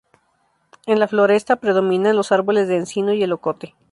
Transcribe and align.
En 0.87 0.97
la 0.99 1.07
floresta, 1.07 1.57
predominan 1.57 2.15
los 2.15 2.31
árboles 2.31 2.67
de 2.67 2.75
encino 2.77 3.13
y 3.13 3.21
el 3.21 3.33
ocote. 3.33 3.75